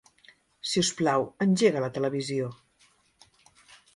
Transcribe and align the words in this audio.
Si 0.69 0.81
us 0.85 0.89
plau, 1.01 1.25
engega 1.45 1.85
la 1.85 1.91
televisió. 1.99 2.49